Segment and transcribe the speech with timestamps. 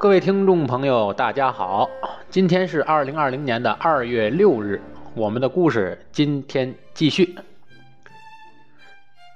[0.00, 1.90] 各位听众朋友，大家好，
[2.30, 4.80] 今天是二零二零年的二月六日，
[5.12, 7.34] 我们的故事今天继续。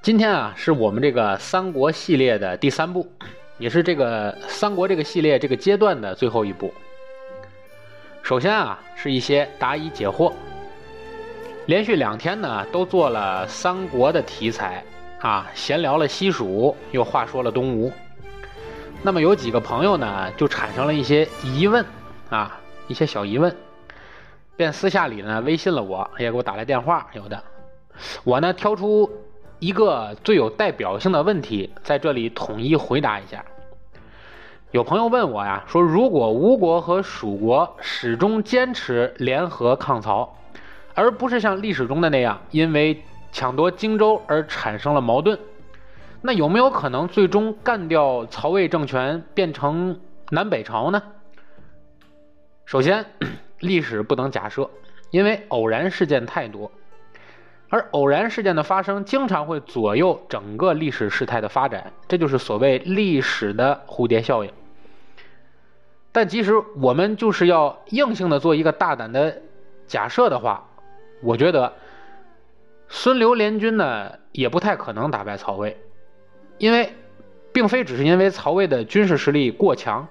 [0.02, 3.04] 今天啊，是我们这个三国系列的第三部，
[3.58, 6.72] 也是这个三国这个系列这个阶段的最后一部。
[8.22, 10.32] 首先啊，是一些答疑解惑。
[11.66, 14.84] 连续两天呢，都做了三国的题材
[15.18, 17.90] 啊，闲聊了西蜀，又话说了东吴。
[19.04, 21.84] 那么有几个朋友呢，就产生了一些疑问
[22.30, 23.52] 啊，一些小疑问，
[24.56, 27.42] 便私下里呢微信了我，也给我打来电话，有的。
[28.22, 29.10] 我呢挑出
[29.58, 33.44] 一个最有代表性的问题，在这里统一回答一下。
[34.70, 40.38] 有朋友问我呀，说如果吴国和蜀国始终坚持联合抗曹，
[40.94, 45.36] 而不是像历史中的那样，因为抢夺荆州而产生了矛盾。
[46.24, 51.02] 那有没有可能最终干掉曹魏政权，变成南北朝呢？
[52.64, 53.06] 首先，
[53.58, 54.70] 历史不能假设，
[55.10, 56.70] 因为偶然事件太多，
[57.68, 64.52] 而偶然事件的发生经常会左右整个历史事态的发展，这就是所谓历史的蝴蝶效应。
[66.12, 69.42] 但即使我们就是要硬性的做一个大胆的
[69.88, 70.68] 假设的话，
[71.20, 71.72] 我觉得
[72.88, 75.76] 孙刘联军呢也不太可能打败曹魏。
[76.62, 76.94] 因为，
[77.52, 80.06] 并非只是因为曹魏的军事实力过强，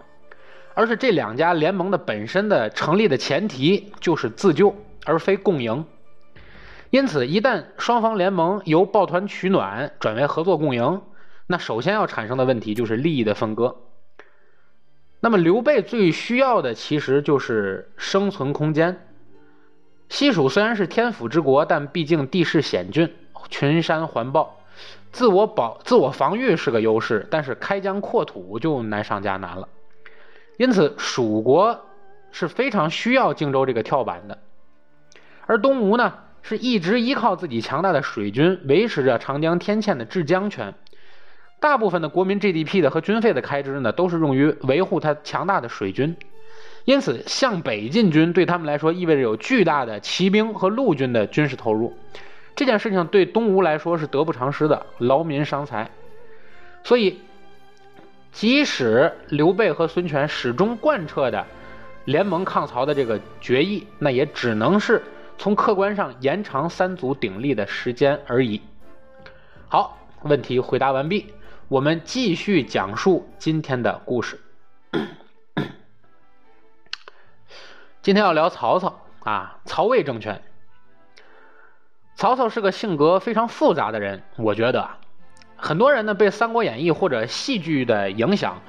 [0.73, 5.85] 而是这两家联盟的本身的成立的前提就是自救，而非共赢。
[6.89, 11.02] 因此，一旦双方联盟由抱团取暖转为合作共赢，
[11.47, 13.77] 那首先要产生的问题就是利益的分割。
[15.21, 19.08] 那么，刘备最需要的其实就是生存空间。
[20.09, 23.14] 西蜀虽然是天府之国，但毕竟地势险峻，
[23.49, 24.58] 群山环抱。
[25.11, 29.67] 自我保、自我防御是个优势，但是开疆扩土就难上加难了。
[30.58, 31.86] 因此，蜀国
[32.32, 34.38] 是非常需要荆州这个跳板的，
[35.48, 40.73] 而东吴呢，是一直依靠自己强大的水军维持着长江天堑的制江权。
[41.60, 46.16] 大部分的国民 GDP 的和军费的开支呢，都是用于维护它强大的水军。
[46.86, 51.95] 因此，向北进军对他们来说意味着有巨大的骑兵和陆军的军事投入。
[52.56, 55.89] 这件事情对东吴来说是得不偿失的，劳民伤财。
[56.84, 57.20] 所以，
[58.32, 61.45] 即使刘备和孙权始终贯彻的
[62.06, 65.02] 联盟抗曹的这个决议，那也只能是
[65.38, 68.62] 从客观上延长三足鼎立的时间而已。
[69.68, 71.33] 好，问题回答完毕，
[71.68, 74.39] 我们继续讲述今天的故事。
[78.02, 80.42] 今天要聊曹操啊，曹魏政权。
[82.21, 84.87] 曹操是个性格非常复杂的人，我觉得
[85.55, 88.61] 很多人呢被《三国演义》或者戏剧的影响，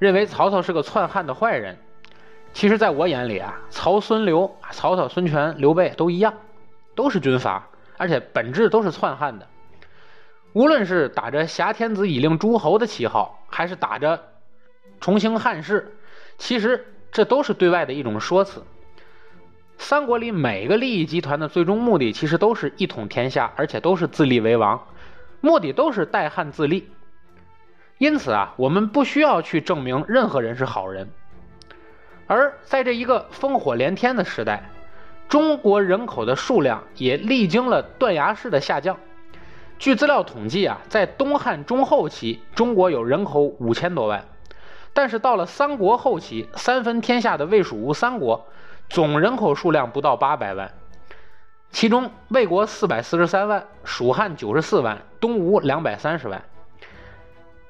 [0.00, 1.78] 认为曹操是个篡汉的坏人。
[2.52, 6.34] 其实，在我眼里啊，曹孙刘、曹操、孙权、刘备都一样，
[6.96, 9.46] 都是军阀，而且本质都是篡汉的。
[10.52, 14.20] 无论是打着挟天子以令诸侯的旗号，还是打着
[14.98, 15.96] 重兴汉室，
[16.38, 18.64] 其实这都是对外的一种说辞。
[19.78, 24.86] 三国里每个利益集团的最终目的，其实都是一统天下，而且都是自立为王，
[25.40, 26.90] 目的都是代汉自立。
[27.98, 31.08] 因此啊，我们不需要去证明任何人是好人。
[32.26, 34.70] 而在这一个烽火连天的时代，
[35.28, 38.98] 中国人口的数量也历经了断崖式的下降。
[39.78, 44.24] 据资料统计啊，在东汉中后期，中国有人口五千多万，
[44.92, 48.46] 但是到了三国后期，三分天下的魏蜀吴三国。
[48.88, 50.72] 总人口数量不到八百万，
[51.70, 56.42] 其中魏国四百四十三万，蜀汉九十四万，东吴两百三十万。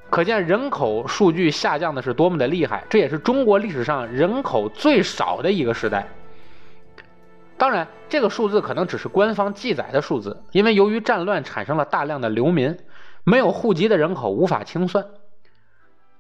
[0.09, 6.07] 可见人口数据下降的是多么的厉害，这也是中国历史上人口最少的一个时代。
[7.59, 12.79] 当然，这个数字可能只是官方记载的数字，因为由于战乱产生了大量的流民，
[13.25, 15.05] 没有户籍的人口无法清算。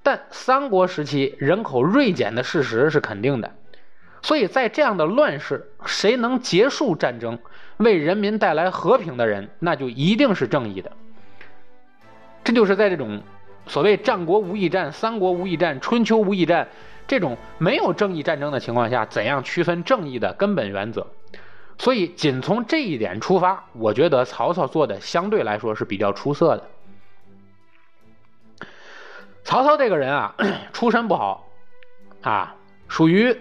[0.02, 3.54] 但三国时期人口锐减的事实是肯定的。
[4.26, 7.38] 所以在这样的乱世，谁能结束战争，
[7.76, 10.90] 为人民带来和平的人，那就一定是正义的。
[12.43, 13.23] 这就是在这种
[13.69, 16.67] 所谓“战国无义战”“三国无义战”“春秋无义战”
[17.06, 21.06] 这种没有正义战争的情况下，怎样区分正义的根本原则。
[21.78, 26.69] 所以，仅从这一点出发，我觉得曹操做的相对来说是比较出色的。
[29.44, 30.34] 曹操这个人啊，
[30.73, 31.46] 出身不好
[32.23, 32.56] 啊，
[32.88, 33.38] 属于。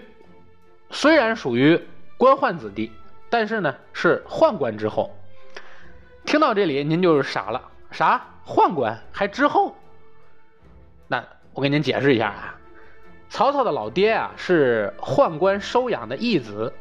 [0.96, 1.78] 虽然属于
[2.16, 2.90] 官宦子弟，
[3.28, 5.14] 但是呢是宦官之后。
[6.24, 7.60] 听到这里，您就是傻了，
[7.90, 9.76] 啥宦官还之后？
[11.06, 11.22] 那
[11.52, 12.58] 我给您解释一下啊，
[13.28, 16.72] 曹操的老爹啊是宦官收养的义子，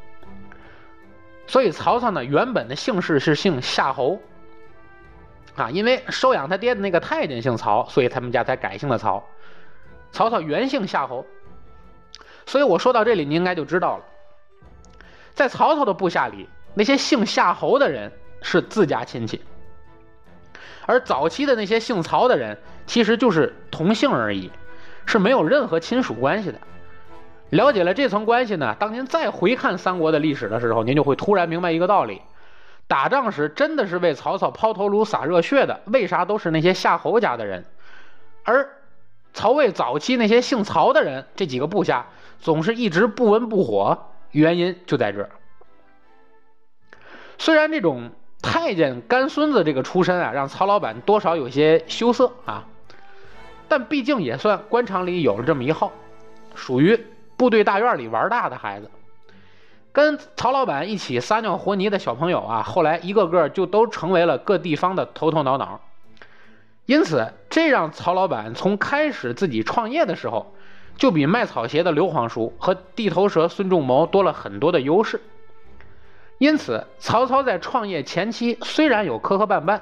[1.45, 4.21] 所以曹操呢原本的姓氏是姓夏侯。
[5.57, 9.25] 啊，因为收养他爹的那个太监姓曹，所以他们家才改姓了曹。
[10.13, 11.25] 曹操原姓夏侯，
[12.45, 14.03] 所以我说到这里，你应该就知道了，
[15.33, 18.11] 在曹操的部下里，那些姓夏侯的人
[18.41, 19.41] 是自家亲戚，
[20.85, 24.51] 而早期的那些姓曹的人，其实就是同姓而已，
[25.05, 26.59] 是没有任何亲属关系的。
[27.49, 32.21] 了解了这层关系呢，当您再回看三国的历史的时候，您就会突然明白一个道理。
[32.87, 37.65] 打仗时真的是为曹操抛头颅洒热血的，为啥都是那些夏侯家的人？
[38.43, 38.69] 而
[39.33, 42.07] 曹魏早期那些姓曹的人，这几个部下
[42.39, 45.29] 总是一直不温不火，原因就在这儿。
[47.37, 48.11] 虽然这种
[48.41, 52.65] 太监干孙子这个出身啊，让曹老板多少有些羞涩啊，
[53.67, 55.91] 但毕竟也算官场里有了这么一号，
[56.53, 57.05] 属于
[57.35, 58.89] 部队大院里玩大的孩子。
[59.91, 65.79] 跟曹老板一起撒尿和泥的小朋友啊，后来一个个就都成为了各地方的头头脑脑。
[66.85, 70.53] 因此，这让曹老板从开始自己创业的时候，
[70.97, 75.21] 就比卖草鞋的刘皇叔和地头蛇孙仲谋多了很多的优势。
[76.37, 79.79] 因此，曹操在创业前期虽然有磕磕绊绊，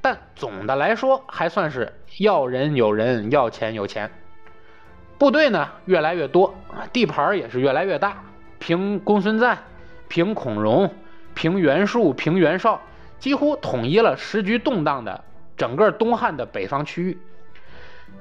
[0.00, 4.10] 但总的来说还算是要人有人，要钱有钱。
[5.18, 6.54] 部队呢越来越多，
[6.92, 8.22] 地盘也是越来越大。
[8.58, 9.56] 凭公孙瓒，
[10.08, 10.92] 凭孔融，
[11.34, 12.80] 凭袁术，凭袁绍，
[13.18, 15.22] 几乎统一了时局动荡的
[15.56, 17.18] 整个东汉的北方区域。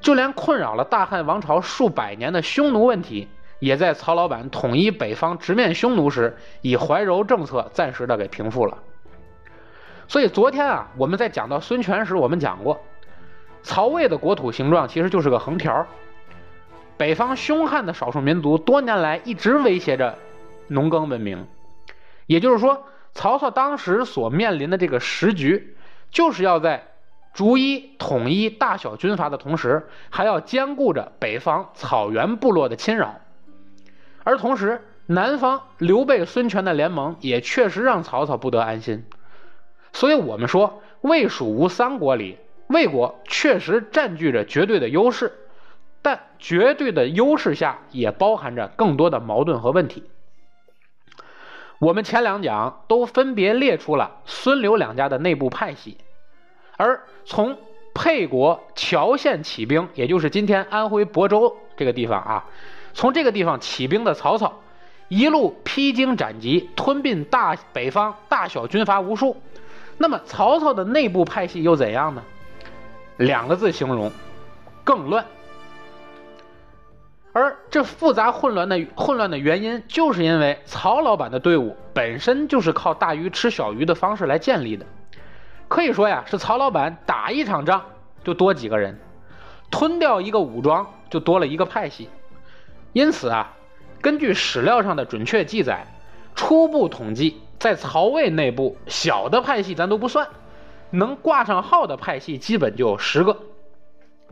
[0.03, 3.29] 就连困扰了大汉王朝数百年的匈奴问题，
[3.59, 8.77] 也在曹老板统一北方直面匈奴时，以怀柔政策暂时的给平复了。
[10.09, 12.79] 所以昨天啊，我们在讲到孙权时，我们讲过，
[13.63, 15.87] 曹魏的国土形状其实就是个横条。
[16.97, 20.15] 北方凶悍的少数民族多年来一直威胁着。
[20.67, 21.45] 农耕文明，
[22.25, 25.75] 也就是说，曹操当时所面临的这个时局，
[26.09, 26.92] 就是要在
[27.33, 33.15] 逐一统一大小军阀的同时，还要兼顾着北方草原部落的侵扰。
[34.23, 39.05] 而同时，南方刘备、孙权的联盟也确实让曹操不得安心。
[39.91, 42.37] 所以，我们说魏、蜀、吴三国里，
[42.67, 45.33] 魏国确实占据着绝对的优势，
[46.01, 50.03] 但绝对的优势下也包含着更多的矛盾和问题。
[51.79, 55.97] 我们前两讲都分别列出了孙刘两家的内部派系，
[56.83, 57.57] 而从
[57.93, 62.45] 沛国谯县起兵，也就是今天安徽亳州这个地方啊，
[62.93, 64.59] 从这个地方起兵的曹操，
[65.07, 69.41] 一路披荆斩棘，吞并大北方大小军阀无数。
[69.97, 72.21] 那么曹操的内部派系又怎样呢？
[73.15, 74.11] 两个字形容：
[74.83, 75.23] 更乱。
[77.31, 84.85] 而这复杂混乱的混乱的原因，就是因为曹老板的队伍本身就是靠大鱼吃小鱼的方式来建立的。
[85.73, 87.83] 可以说呀，是曹老板打一场仗
[88.23, 88.99] 就多几个人，
[89.71, 92.09] 吞掉一个武装就多了一个派系。
[92.91, 93.53] 因此啊，
[93.99, 95.87] 根据史料上的准确记载，
[96.35, 100.27] 初步统计，在曹魏内部小的派系咱都不算，
[100.91, 103.39] 能挂上号的派系基本就十个。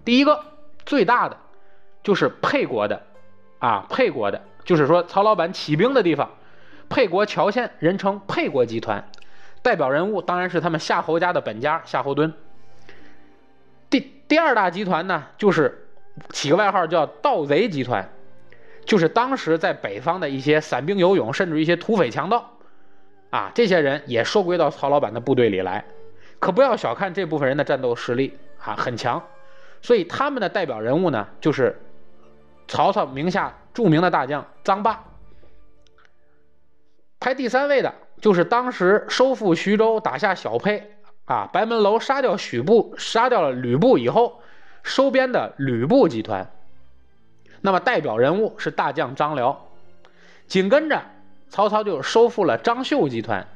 [0.06, 0.46] 第一个
[0.86, 1.38] 最大的。
[2.04, 3.02] 就是沛国的，
[3.58, 6.30] 啊，沛国的，就是说曹老板起兵的地方，
[6.88, 9.10] 沛国谯县人称沛国集团，
[9.62, 12.34] 代表人物当然是他们夏侯家的本家夏侯惇。
[13.90, 15.88] 第第二大集团呢，就是
[16.30, 18.10] 起个外号叫盗贼集团，
[18.86, 22.58] 就是当时在北方的一些散兵游勇，甚至一些土匪强盗，
[23.30, 25.86] 啊，这些人也收归到曹老板的部队里来，
[26.40, 29.24] 可不要小看这部分人的战斗实力啊，很强，
[29.82, 31.80] 所以他们的代表人物呢，就是。
[32.68, 35.04] 曹操名下著名的大将臧霸，
[37.20, 40.92] 排第三位的就是当时收复徐州、打下小沛
[41.26, 44.42] 啊，白门楼杀掉许部、杀掉了吕布以后
[44.84, 46.50] 收编的吕布集团。
[47.62, 49.68] 那么代表人物是大将张辽，
[50.48, 51.02] 紧跟着
[51.50, 53.48] 曹操就收复了张绣集团，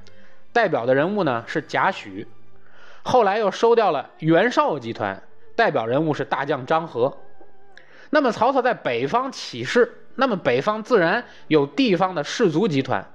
[0.51, 2.25] 代表的人物呢是贾诩，
[3.03, 5.21] 后来又收掉了袁绍集团，
[5.55, 7.17] 代表人物是大将张合。
[8.09, 13.05] 那么曹操在北方起事，那么北方自然有地方的士族集团，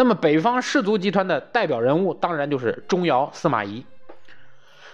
[0.00, 3.84] 那么北方士族集团的代表人物当然就是钟繇、司马懿，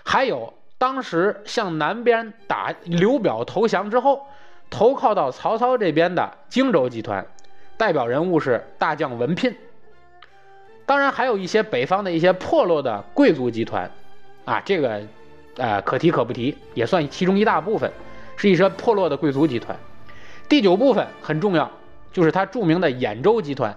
[0.03, 4.27] 还有当时向南边打刘表投降之后，
[4.71, 7.27] 投靠到曹操这边的荆州集团，
[7.77, 9.55] 代表人物是大将文聘。
[10.87, 13.91] 当然还有一些北方的一些破落的贵族集团，
[14.47, 15.03] 啊，这个，
[15.59, 17.93] 呃，可提可不提，也算其中一大部分。
[18.37, 19.79] 是一些破落的贵族集团，
[20.49, 21.71] 第九部分很重要，
[22.11, 23.73] 就是他著名的兖州集团，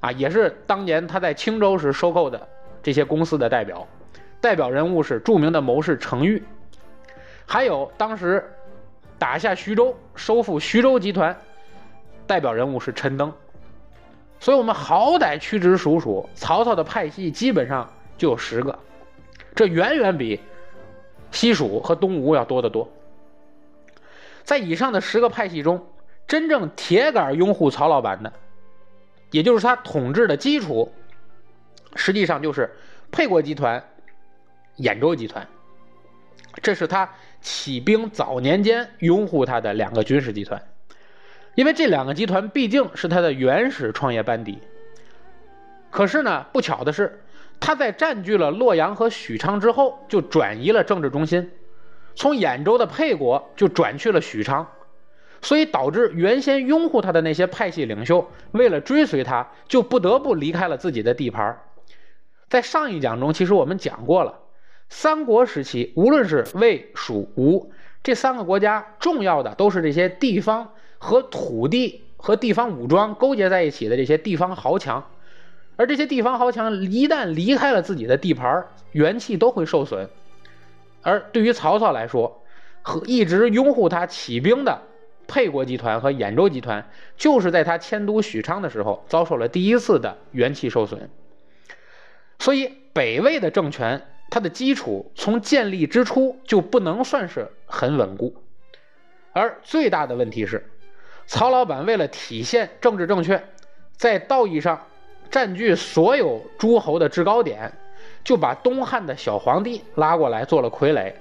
[0.00, 2.48] 啊，也是当年他在青州时收购的
[2.82, 3.86] 这些公司的代表，
[4.40, 6.42] 代表人物是著名的谋士程昱，
[7.46, 8.48] 还有当时
[9.18, 11.36] 打下徐州、收复徐州集团，
[12.26, 13.32] 代表人物是陈登。
[14.40, 18.78] 所以，我们好歹屈指数数，曹操的派系基本上就有十个，
[19.52, 20.40] 这远远比
[21.32, 22.88] 西蜀和东吴要多得多。
[24.44, 25.84] 在以上的十个派系中，
[26.28, 28.32] 真正铁杆拥护曹老板的，
[29.30, 30.92] 也就是他统治的基础，
[31.94, 32.70] 实际上就是
[33.10, 33.82] 沛国集团、
[34.78, 35.46] 兖州集团。
[36.62, 37.08] 这是他
[37.40, 40.60] 起兵早年间拥护他的两个军事集团。
[41.54, 44.58] 因为这两个集团毕竟是他的原始创业班底。
[45.90, 47.20] 可是呢，不巧的是，
[47.58, 51.50] 他在占据了洛阳和许昌之后，就转移了政治中心，
[52.14, 54.68] 从兖州的沛国就转去了许昌，
[55.42, 61.60] 所以导致原先拥护他的那些派系领袖，为了追随他，就不得不离开了自己的地盘。
[62.48, 64.40] 在上一讲中，其实我们讲过了，
[64.88, 67.70] 三国时期，无论是魏、蜀、吴
[68.02, 70.72] 这三个国家，重要的都是这些地方。
[71.00, 75.12] 和土地和地方武装勾结在一起的这些地方豪强，
[75.76, 80.10] 而这些地方豪强一旦离开了自己的地盘，元气都会受损。
[81.02, 82.42] 而对于曹操来说，
[82.82, 84.82] 和一直拥护他起兵的
[85.28, 86.84] 沛国集团和兖州集团，
[87.16, 91.08] 就是在他迁都许昌的时候遭受了第一次的元气受损。
[92.40, 98.34] 所以，北魏的政权它的基础从建立之初就不能算是很稳固，
[99.32, 100.66] 而最大的问题是。
[101.26, 103.42] 曹老板为了体现政治正确，
[103.92, 104.86] 在道义上
[105.30, 107.70] 占据所有诸侯的制高点，
[108.24, 111.12] 就把东汉的小皇帝拉过来做了傀儡。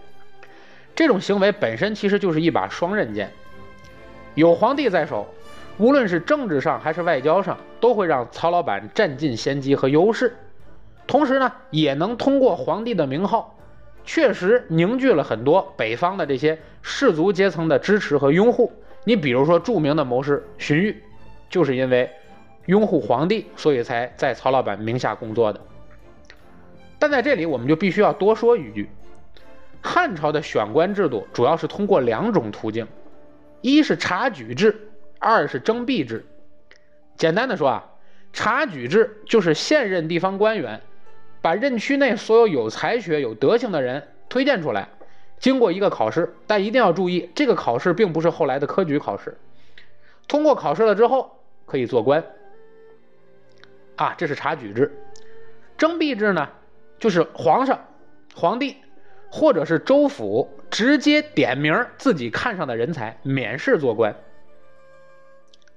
[0.95, 3.29] 这种行为本身其实就是一把双刃剑。
[4.37, 5.25] 有皇帝在手，
[5.79, 10.31] 无论是政治上还是外交上，都会让曹老板占尽先机和优势。
[11.07, 13.57] 同时呢，也能通过皇帝的名号，
[14.05, 18.71] 确实凝聚了很多北方的这些士族阶层的支持和拥护。
[19.05, 20.95] 你比如说，著名的谋士荀彧，
[21.49, 22.07] 就是因为
[22.67, 25.59] 拥护皇帝，所以才在曹老板名下工作的。
[26.99, 28.87] 但在这里，我们就必须要多说一句：
[29.81, 32.85] 汉朝的选官制度主要是通过两种途径，
[33.67, 36.25] 一是察举制，二是征辟制。
[37.17, 37.91] 简单的说啊，
[38.31, 40.81] 察举制就是现任地方官员
[41.41, 44.87] 把任区内所有有才学、有德行的人推荐出来。
[45.37, 49.37] 经过一个考试，但一定要注意，这个考试并不是后来的科举考试。
[50.29, 52.23] 通过考试了之后，可以做官。
[53.97, 54.97] 啊，这是察举制。
[55.77, 56.47] 征辟制呢，
[56.99, 57.85] 就是皇上、
[58.33, 58.77] 皇帝
[59.29, 64.15] 或者是州府直接点名自己看上的人才，免试做官。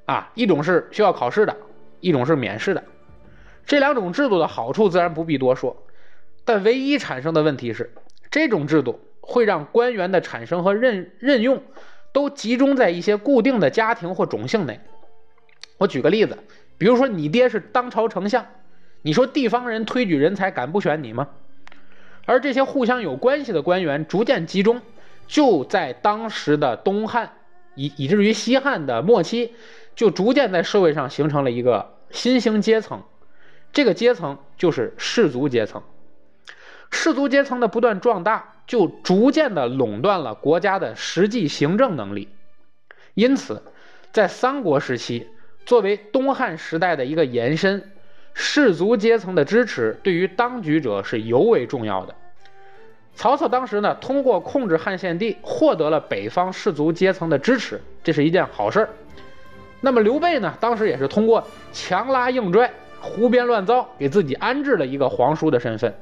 [0.07, 1.57] 啊，一种是需要考试的，
[2.01, 2.83] 一种是免试的。
[3.67, 5.85] 这两种制度的好处自然不必多说，
[6.45, 7.93] 但唯一产生的问题是，
[8.31, 9.01] 这种制度。
[9.23, 11.63] 会让官员的产生和任任用
[12.13, 14.81] 都集中在一些固定的家庭或种姓内。
[15.79, 16.37] 我举个例子，
[16.79, 18.45] 比如说你爹是当朝丞相，
[19.03, 21.29] 你说地方人推举人才敢不选你吗？
[22.27, 24.83] 而这些互相有关系的官员逐渐集中，
[25.27, 27.33] 就在当时的东汉
[27.75, 29.55] 以以至于西汉的末期，
[29.95, 33.03] 就逐渐在社会上形成了一个新兴阶层，
[33.73, 35.83] 这个阶层就是士族阶层。
[36.91, 38.55] 士族阶层的不断壮大。
[38.71, 42.29] 就逐渐的垄断了国家的实际行政能力，
[43.15, 43.65] 因此，
[44.13, 45.27] 在三国时期，
[45.67, 47.91] 作为东汉时代的一个延伸，
[48.35, 52.15] 士族阶层的支持对于当局者是尤为重要的。
[53.15, 58.89] 曹操当时呢，通过控制汉献帝，获得了北方士族阶层的支持，这是一件好事儿。
[59.81, 62.71] 那么刘备呢，当时也是通过强拉硬拽、
[63.01, 65.95] 胡编乱造，给自己安置了一个皇叔的身份。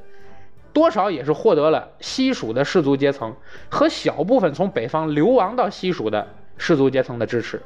[0.73, 3.35] 多少也是获得了西蜀的士族阶层
[3.69, 7.61] 和小部分从北方流亡到西蜀的士族阶层的支持，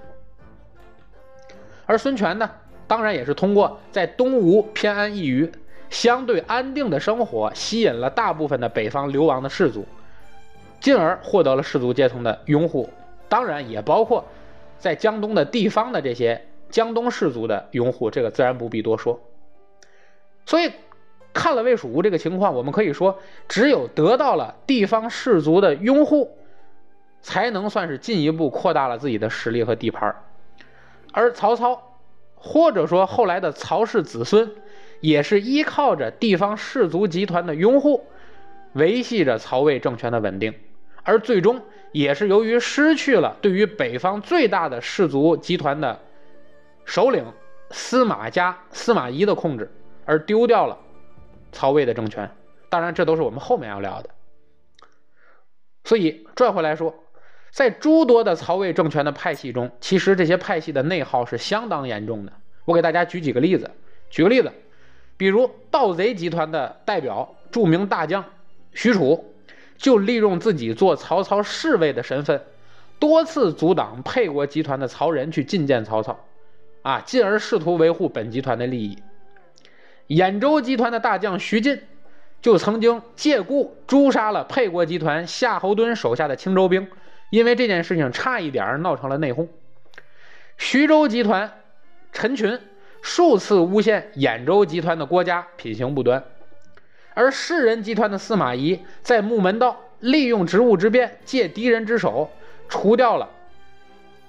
[1.85, 2.49] 而孙权呢，
[2.93, 5.51] 当然也是通过在东吴偏安一隅、
[5.89, 9.87] 相对安定的生活，吸引了大部分的北方流亡的士族，
[10.79, 12.91] 进而获得了士族阶层的拥护，
[13.31, 14.23] 当然也包括
[14.79, 19.19] 在江东的地方的这些江东士族的拥护，这个自然不必多说，
[20.45, 20.71] 所以。
[21.35, 23.19] 看了魏蜀吴这个情况，我们可以说，
[23.49, 26.37] 只有得到了地方士族的拥护，
[27.23, 30.15] 才能算是进一步扩大了自己的实力和地盘
[31.11, 31.92] 而曹操，
[32.45, 34.51] 或者说后来的曹氏子孙，
[35.01, 38.05] 也是依靠着地方氏族集团的拥护，
[38.73, 40.53] 维系着曹魏政权的稳定，
[41.05, 46.01] 而最终也是由于失去了对于北方最大的氏族集团的
[46.85, 47.25] 首领
[47.71, 49.71] 司马家司马懿的控制，
[50.05, 50.77] 而丢掉了
[51.53, 52.29] 曹魏的政权。
[52.69, 54.11] 当然，这都是我们后面要聊的。
[55.85, 56.95] 所以转回来说，
[57.53, 62.33] 在诸多的曹魏政权的派系中，其实这些派系的内耗是相当严重的。
[62.65, 63.71] 我给大家举几个例子。
[64.09, 64.51] 举个例子，
[65.19, 68.25] 比如盗贼集团的代表、著名大将
[68.73, 69.23] 许褚，
[69.77, 72.43] 就利用自己做曹操侍卫的身份，
[72.99, 76.19] 多次阻挡沛国集团的曹仁去觐见曹操，
[76.81, 78.99] 啊，进而试图维护本集团的利益。
[80.09, 81.83] 兖州集团的大将徐进。
[82.41, 86.89] 就曾经借故诛杀了沛国集团夏侯惇手下的青州兵，
[87.33, 89.49] 因为这件事情差一点闹成了内讧。
[90.59, 91.51] 徐州集团
[92.12, 92.61] 陈群
[93.01, 96.23] 数次诬陷兖州集团的郭嘉品行不端，
[97.15, 102.31] 而士人集团的司马懿在木门道利用职务之便，借敌人之手
[102.69, 103.27] 除掉了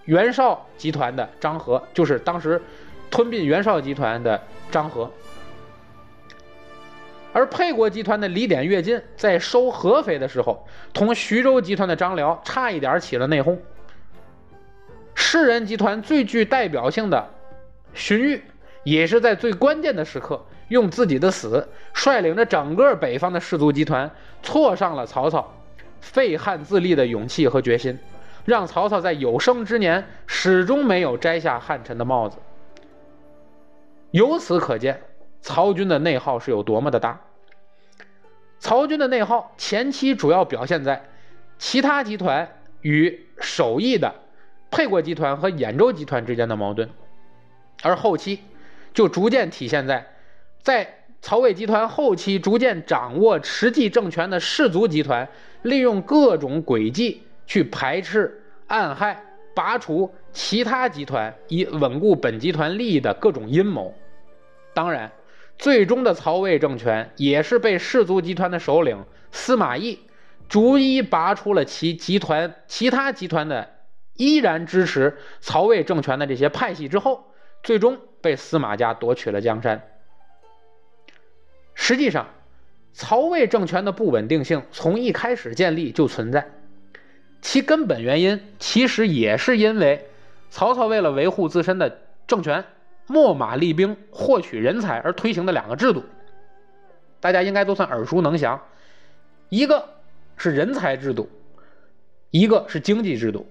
[0.05, 2.61] 袁绍集团的张合，就是当时
[3.11, 4.41] 吞并袁绍集团的
[4.71, 5.11] 张合。
[7.33, 13.57] 而沛国集团的李典、乐进在收合肥的时候，同徐州集团的张辽差一点起了内讧。
[15.15, 17.27] 士人集团最具代表性的
[17.93, 18.41] 荀彧，
[18.83, 24.09] 也是在最关键的时刻，用自己的死率领着整个北方的士族集团，
[24.43, 25.51] 挫上了曹操
[26.01, 27.97] 废汉自立的勇气和决心，
[28.45, 32.37] 让曹操在有生之年始终没有摘下汉臣的帽子。
[34.11, 35.01] 由此可见。
[35.43, 37.19] 曹军的内耗是有多么的大？
[38.59, 41.03] 曹军的内耗前期主要表现在
[41.57, 44.15] 其他集团与首义的
[44.71, 46.89] 沛国集团和兖州集团之间的矛盾，
[47.81, 48.39] 而后期
[48.93, 50.07] 就逐渐体现在
[50.61, 55.27] 在曹魏集团后期逐渐掌握实际政权的士族集团，
[55.63, 59.21] 利用各种诡计去排斥、暗害、
[59.53, 63.93] 拔除其他集团，以稳固本集团利益的各种阴谋。
[64.73, 65.11] 当然。
[65.57, 69.99] 最终的曹魏政权也是被氏族集团的首领司马懿
[70.49, 73.69] 逐一拔出了其集团其他集团的
[74.15, 77.31] 依然支持曹魏政权的这些派系之后，
[77.63, 79.81] 最终被司马家夺取了江山。
[81.73, 82.27] 实际上，
[82.91, 86.51] 曹魏政权的不稳定性从一开始建立就存在，
[87.41, 90.07] 其根本原因其实也是因为
[90.51, 92.63] 曹操为了维护自身的政权。
[93.07, 96.03] 秣马厉兵、获取人才而推行的两个制度，
[97.19, 98.61] 大家应该都算耳熟能详。
[99.49, 99.87] 一个
[100.37, 101.29] 是人才制度，
[102.31, 103.45] 一个是经济制度。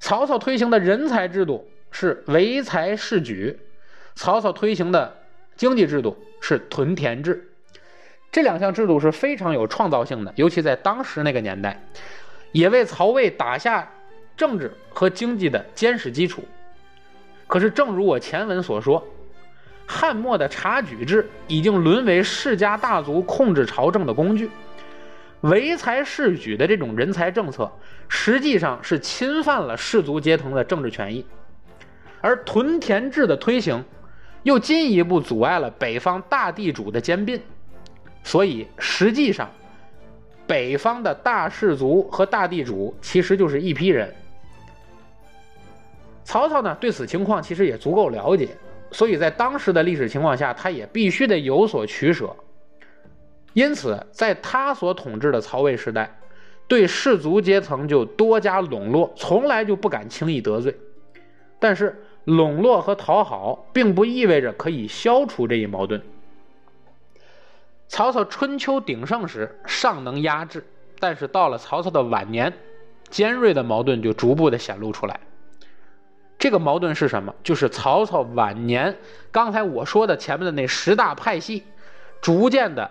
[0.00, 3.58] 曹操推行的人才制度是唯才是举，
[4.14, 5.18] 曹操推行的
[5.56, 7.52] 经济制度是屯田制。
[8.32, 11.82] 这两项制度是非常有创造性的，尤其在当时那个年代，
[12.52, 13.92] 也为曹魏打下
[14.36, 16.42] 政治和经济的坚实基础。
[17.50, 19.04] 可是，正如我前文所说，
[19.84, 24.48] 汉末的察举制已经沦为世家大族控制朝政的工具，
[25.40, 27.68] 唯才是举的这种人才政策，
[28.08, 31.26] 实际上是侵犯了士族阶层的政治权益，
[32.20, 33.84] 而屯田制的推行，
[34.44, 37.42] 又进一步阻碍了北方大地主的兼并，
[38.22, 39.50] 所以实际上，
[40.46, 44.14] 北方的大士族和大地主其实就是一批人。
[46.30, 48.50] 曹操呢，对此情况其实也足够了解，
[48.92, 52.30] 所以在当时的历史情况下，他也必须得有所取舍。
[53.52, 56.20] 因此，在他所统治的曹魏时代，
[56.68, 60.72] 对士族阶层就多加笼络，从来就不敢轻易得罪。
[61.58, 66.00] 但是，笼络和讨好并不意味着可以消除这一矛盾。
[67.88, 70.64] 曹操春秋鼎盛时尚能压制，
[71.00, 72.52] 但是到了曹操的晚年，
[73.08, 75.18] 尖锐的矛盾就逐步的显露出来。
[76.40, 77.34] 这个矛盾是什么？
[77.44, 78.96] 就是曹操晚年，
[79.30, 81.64] 刚才我说的前面的那十大派系，
[82.22, 82.90] 逐渐的，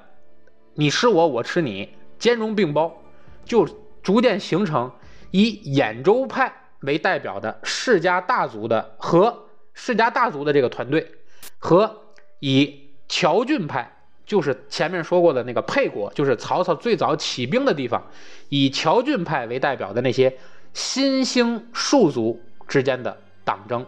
[0.76, 3.02] 你吃我，我吃你，兼容并包，
[3.44, 3.68] 就
[4.04, 4.92] 逐渐形成
[5.32, 11.12] 以兖州派为代表的世家大族的和世家大族的这个团队，
[11.58, 13.92] 和以谯郡派，
[14.28, 18.06] 就是前面说过的那个沛国，就是曹操最早起兵的地方，
[18.50, 20.38] 以谯郡派为代表的那些
[20.72, 23.18] 新兴庶族之间的。
[23.50, 23.84] 党争，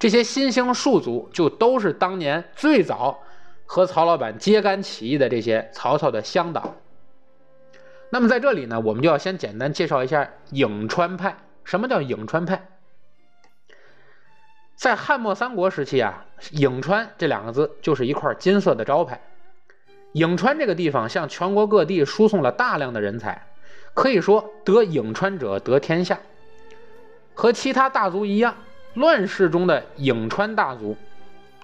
[0.00, 3.20] 这些新兴庶族就都是当年最早
[3.66, 6.74] 和曹老板揭竿起义的这些曹操的乡党。
[8.10, 11.36] 那么在这里呢，我们就要先简单介绍一下颍川派。
[11.62, 12.66] 什么叫颍川派？
[14.74, 19.20] 在汉末三国时期啊，颍川这两个字就是一块金色的招牌。
[20.14, 23.46] 颍川这个地方向全国各地输送了大量的人才，
[23.94, 26.18] 可以说得颍川者得天下。
[27.36, 28.54] 和其他大族一样，
[28.94, 30.96] 乱世中的颍川大族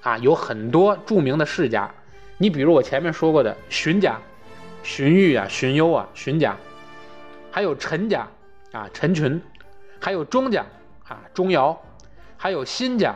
[0.03, 1.91] 啊，有很多著名的世家。
[2.39, 4.19] 你比如我前面说过的荀家，
[4.83, 6.57] 荀彧啊、荀攸啊、荀家，
[7.51, 8.27] 还有陈家
[8.73, 9.41] 啊、陈群，
[10.01, 10.65] 还有钟家
[11.07, 11.77] 啊、钟繇，
[12.37, 13.15] 还有辛家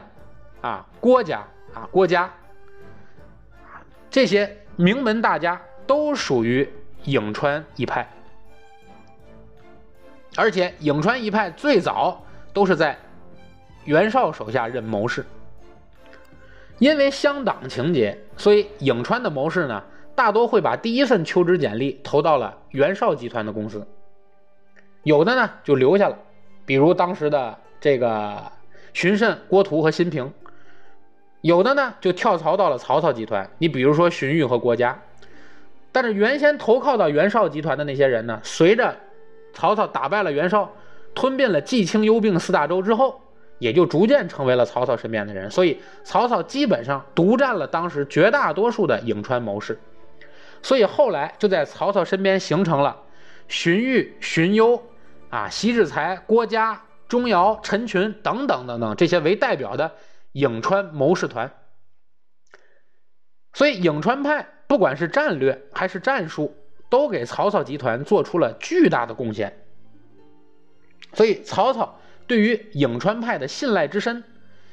[0.61, 2.31] 啊、郭家啊、郭嘉，
[4.11, 6.69] 这些名门大家都属于
[7.05, 8.09] 颍川一派。
[10.37, 12.23] 而且颍川一派最早
[12.53, 12.99] 都是在
[13.85, 15.25] 袁绍手下任谋士，
[16.79, 19.83] 因为乡党情节，所以颍川的谋士呢，
[20.15, 23.87] 大多会把第一份求职简历投到了袁绍集团的公司，
[25.03, 26.19] 有的呢就留下了，
[26.65, 28.43] 比如当时的这个
[28.93, 30.33] 荀慎、郭图和辛平，
[31.43, 34.99] 有的呢就跳槽到了曹操集团，你比如说荀彧和郭嘉，
[35.93, 38.97] 但是原先投靠到袁绍集团的那些人呢，随着
[39.53, 40.73] 曹操打败了袁绍，
[41.15, 43.21] 吞并了冀青幽并四大州之后，
[43.59, 45.51] 也就逐渐成为了曹操身边的人。
[45.51, 49.79] 所以曹操基本上独占了当时绝大多数的颍川谋士。
[50.63, 53.03] 所以后来就在曹操身边形成了
[53.49, 54.83] 荀彧、荀攸
[55.31, 59.93] 啊、席志才、郭嘉、钟繇、陈群等等等等这些为代表的
[60.33, 61.51] 颍川谋士团。
[63.53, 66.57] 所以颍川派不管是战略还是战术。
[66.91, 69.65] 都给曹操集团做出了巨大的贡献，
[71.13, 74.25] 所以曹操对于颍川派的信赖之深，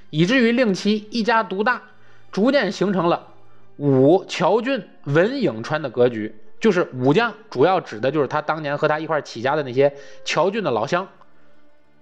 [0.10, 1.82] 以至于令其一家独大，
[2.32, 3.28] 逐渐形成了
[3.78, 6.36] 武、乔、俊、文颍川的格局。
[6.60, 9.92] 就是武将主要指的就是他当年和他一块起家的那些
[10.24, 11.10] 乔俊的老乡，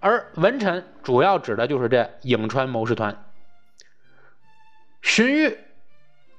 [0.01, 3.23] 而文臣主要指的就是这颍川谋士团。
[5.01, 5.55] 荀彧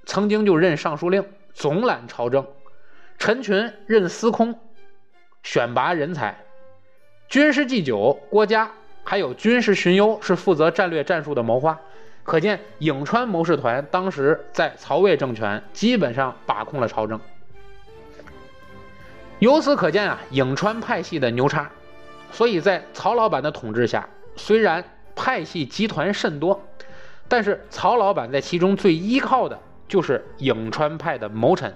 [0.05, 2.46] 曾经就任尚书令，总揽朝政。
[3.18, 4.59] 陈群任司空，
[5.42, 6.35] 选拔人才；
[7.29, 8.70] 军师祭酒郭嘉，
[9.04, 11.80] 还有军事巡游是负责战略战术的谋划。
[12.22, 17.18] 可见颍川谋士团当时在曹魏政权基本上把控了朝政。
[19.38, 21.70] 由此可见啊，颍川派系的牛叉。
[22.30, 24.84] 所以在曹老板的统治下，虽然
[25.16, 26.62] 派系集团甚多，
[27.26, 29.58] 但是曹老板在其中最依靠的
[29.88, 31.74] 就是颍川派的谋臣。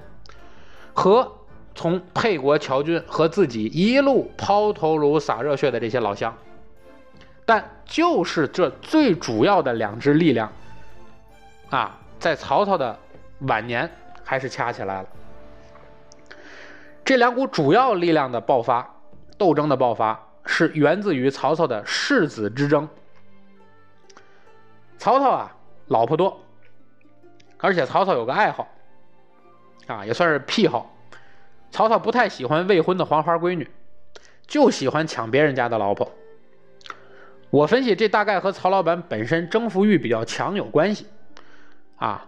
[0.93, 1.33] 和
[1.75, 6.33] 从沛国乔军和自己一路抛头颅洒热血的这些老乡，
[7.45, 10.51] 但就是这最主要的两支力量，
[11.71, 12.99] 啊，在曹操的
[13.41, 13.91] 晚年
[14.25, 15.09] 还是掐起来了。
[17.05, 18.89] 这两股主要力量的爆发，
[19.37, 22.89] 斗争的爆发，是源自于曹操的世子之争。
[24.97, 25.55] 曹操啊，
[25.89, 26.41] 老婆多，
[27.59, 28.67] 而且曹操有个爱好。
[29.87, 30.91] 啊，也算是癖好。
[31.71, 33.71] 曹操不太喜欢未婚的黄花闺女，
[34.47, 36.11] 就喜欢抢别人家的老婆。
[37.55, 41.07] 我分析，这大概和曹老板本身征服欲比较强有关系。
[41.95, 42.27] 啊，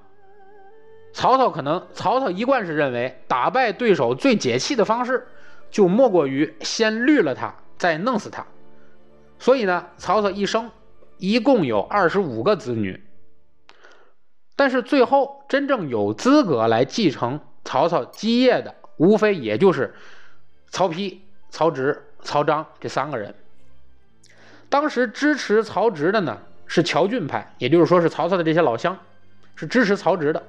[1.12, 5.26] 曹操可能，曹操一贯是认为打败对手最解气的方式，
[5.68, 8.46] 就莫过于先绿了他，再弄死他。
[9.40, 10.70] 所以呢，曹操一生
[11.18, 13.02] 一共有二十五个子女。
[14.54, 19.92] 但是最后真正有资格来继承曹操基业的，无非也就是
[20.68, 21.18] 曹丕、
[21.50, 23.34] 曹植、曹彰这三个人。
[24.68, 28.98] 当时支持曹植的呢是乔俊派，也就是说是曹操的这些老乡，
[29.54, 30.42] 是支持曹植的。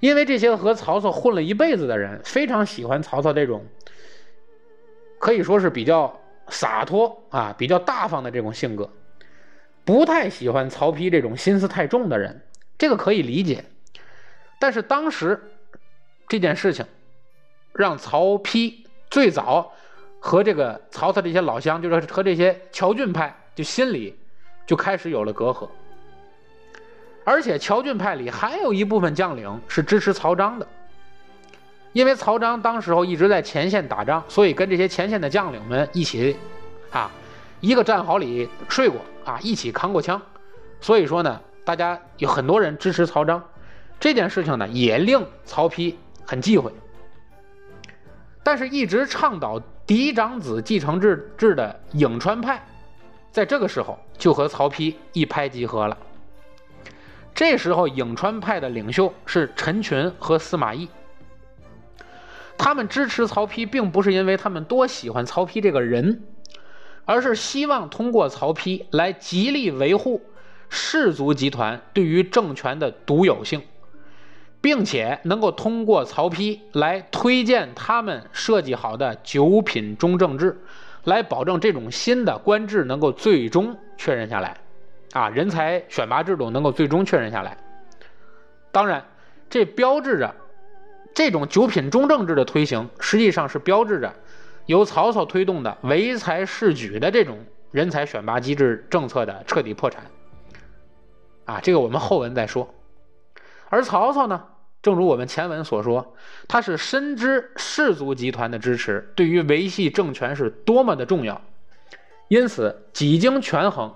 [0.00, 3.64] 因为这些和曹操混了一辈子的人，非常喜欢曹操这种
[5.18, 8.90] 可以说是比较洒脱啊、比较大方的这种性格，
[9.84, 12.42] 不太喜欢曹丕这种心思太重的人。
[12.76, 13.64] 这个可以理解，
[14.58, 15.40] 但是当时
[16.28, 16.84] 这件事情
[17.72, 18.74] 让曹丕
[19.08, 19.72] 最早
[20.26, 24.18] 和这个曹操这些老乡，就是和这些乔俊派，就心里
[24.64, 25.68] 就开始有了隔阂。
[27.24, 30.66] 而且乔俊派里还有一部分将领是支持曹彰的，
[31.92, 36.34] 因为曹彰当时候一直在前线打仗，所以跟这些前线的将领们一起
[36.90, 37.10] 啊，
[37.60, 40.20] 一个战壕里睡过啊，一起扛过枪，
[40.80, 41.38] 所以说呢。
[41.66, 43.42] 大家有很多人支持曹彰，
[43.98, 45.94] 这件事情呢也令曹丕
[46.26, 46.70] 很忌讳。
[48.42, 52.66] 但是，一直倡导嫡长子继承制制的颍川派，
[53.30, 55.96] 在这个时候就和曹丕一拍即合了。
[57.34, 60.88] 这时候，颍川派的领袖是陈群和司马懿，
[62.56, 66.22] 他们支持曹丕，并不是因为他们多喜欢曹丕这个人，
[67.04, 70.22] 而是希望通过曹丕来极力维护。
[70.70, 73.62] 氏族集团对于政权的独有性，
[74.64, 80.58] 并且能够通过曹丕来推荐他们设计好的九品中正制，
[81.04, 84.56] 来保证这种新的官制能够最终确认下来，
[85.12, 87.58] 啊，人才选拔制度能够最终确认下来。
[88.72, 89.04] 当然，
[89.50, 90.34] 这标志着
[91.12, 94.14] 这种九品中正制的推行，实际上是标志着
[94.64, 97.36] 由曹操推动的唯才是举的这种
[97.70, 100.06] 人才选拔机制政策的彻底破产。
[101.44, 102.66] 啊，这个我们后文再说。
[103.68, 104.44] 而曹操呢，
[104.84, 106.14] 正如我们前文所说，
[106.46, 111.40] 他是深知士族集团的支持对于维系政权是多么的重要，
[112.28, 113.94] 因此几经权衡，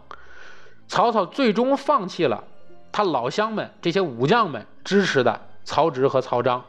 [0.87, 2.43] 曹操最终放弃了。
[2.91, 6.65] 他老乡们这些武将们支持的曹植和曹彰，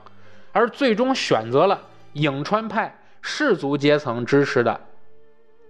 [0.51, 1.81] 而最终选择了
[2.13, 4.81] 颍川派士族阶层支持的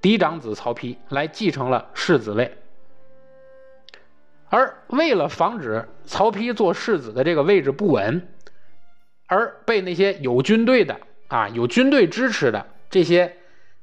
[0.01, 2.57] 嫡长子曹丕来继承了世子位。
[4.51, 8.27] 而为了防止曹丕做世子的这个位置不稳，
[9.29, 13.31] 而被那些有军队的啊有军队支持的这些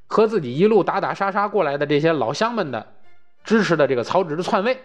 [0.05, 2.85] 和自己一路打打杀杀过来的这些老乡们的
[3.43, 4.77] 支持的这个曹植的篡位。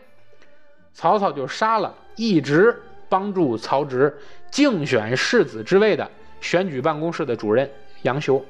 [0.95, 4.15] 曹操就杀了一直帮助曹植
[4.51, 6.09] 竞选世子之位的
[6.41, 7.69] 选举办公室的主任
[8.03, 8.45] 杨修，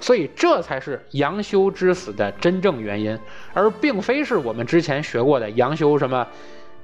[0.00, 3.18] 所以这才是杨修之死的真正原因，
[3.52, 6.26] 而并非是我们之前学过的杨修什么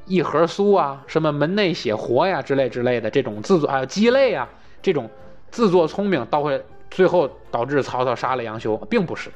[0.09, 4.49] 一盒酥啊、什么门内写活呀之类之类的这种自作还有鸡肋啊
[4.83, 5.09] 这种
[5.51, 9.31] 自作聪明，到会最后导致曹操杀了杨修，并不是。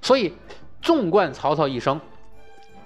[0.00, 0.32] 所以，
[0.80, 2.00] 纵观曹操一生。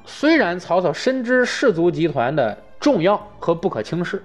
[0.06, 4.22] 虽然曹操深知士族集团的重要和不可轻视，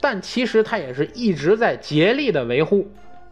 [0.00, 2.88] 但其实他也是一直在竭力的维护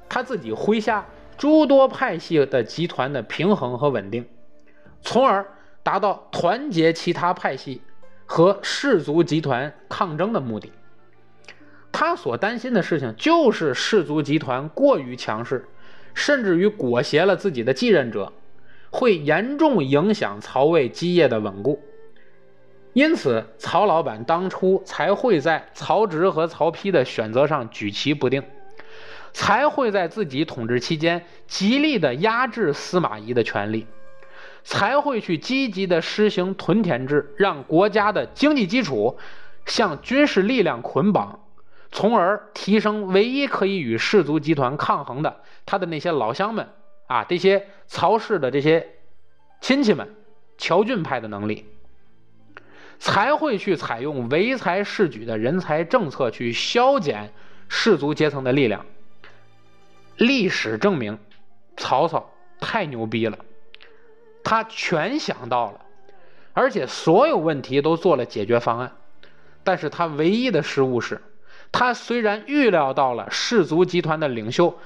[0.08, 1.06] 他自己麾下
[1.38, 4.26] 诸多派系的集团的平衡和稳定，
[5.00, 5.46] 从而
[5.84, 7.80] 达到团结其他派系
[8.26, 10.72] 和氏族集团抗争的目的。
[11.92, 15.68] 他所担心的事情就是氏族集团过于强势，
[16.12, 18.32] 甚至于裹挟了自己的继任者。
[18.90, 21.82] 会严重影响曹魏基业的稳固，
[22.92, 28.44] 因此曹老板当初才会在曹植和曹丕的选择上举棋不定，
[29.32, 33.84] 才会在自己统治期间极力的压制司马懿的权力，
[34.64, 39.18] 才会去积极的实行屯田制，让国家的经济基础
[39.66, 41.38] 向军事力量捆绑，
[41.92, 46.68] 从而提升唯一可以与氏族集团抗衡的他的那些老乡们。
[47.06, 48.94] 啊，这些曹氏的这些
[49.60, 50.14] 亲戚们，
[50.56, 51.66] 乔俊派的能力，
[52.98, 57.30] 才会去采用唯才是举的人才政策，去削减
[57.68, 58.86] 氏族阶层的力量。
[60.16, 61.18] 历史证明，
[61.76, 63.36] 曹操太牛逼了，
[64.44, 65.80] 他全想到了，
[66.52, 68.92] 而且所有问题都做了解决方案。
[69.64, 71.20] 但是他唯一的失误是，
[71.72, 74.78] 他虽然预料到了士族集团的领袖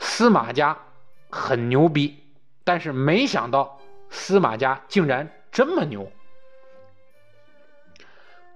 [0.00, 0.78] 司马家。
[1.30, 2.16] 很牛逼，
[2.64, 6.10] 但是没想到司马家竟然这么牛。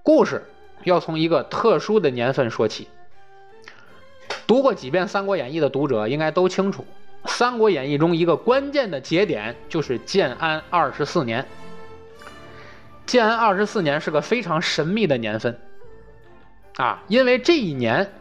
[0.01, 0.43] 故事
[0.83, 2.87] 要从一个特殊的年份说起。
[4.47, 6.81] 读过几遍《三国演义》的读者应该都清楚，
[7.25, 11.45] 《三国演义》中一个关键的节点就是建安二十四年。
[13.05, 15.59] 建安二十四年是个非常神秘的年份
[16.77, 18.11] 啊，因为这一年。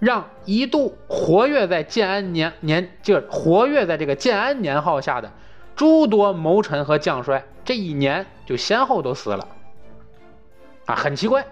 [0.00, 5.32] 让一度活跃在建安年年，就活跃在这个建安年号下的
[5.74, 9.48] 诸多谋臣和将帅，这一年就先后都死了。
[10.84, 11.46] 啊，很奇怪，